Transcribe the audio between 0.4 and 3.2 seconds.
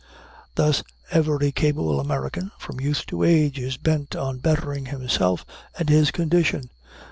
Thus every capable American, from youth